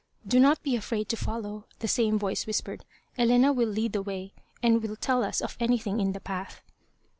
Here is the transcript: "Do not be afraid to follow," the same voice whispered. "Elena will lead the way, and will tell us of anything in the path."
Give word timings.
"Do 0.27 0.39
not 0.39 0.63
be 0.63 0.75
afraid 0.75 1.09
to 1.09 1.15
follow," 1.15 1.65
the 1.77 1.87
same 1.87 2.17
voice 2.17 2.47
whispered. 2.47 2.85
"Elena 3.19 3.53
will 3.53 3.67
lead 3.69 3.93
the 3.93 4.01
way, 4.01 4.33
and 4.63 4.81
will 4.81 4.95
tell 4.95 5.23
us 5.23 5.41
of 5.43 5.55
anything 5.59 5.99
in 5.99 6.13
the 6.13 6.19
path." 6.19 6.63